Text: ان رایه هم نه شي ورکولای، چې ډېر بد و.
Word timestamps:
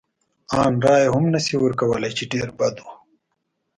ان 0.61 0.73
رایه 0.85 1.09
هم 1.15 1.25
نه 1.33 1.39
شي 1.45 1.55
ورکولای، 1.59 2.11
چې 2.17 2.23
ډېر 2.33 2.47
بد 2.59 2.75
و. 2.83 2.87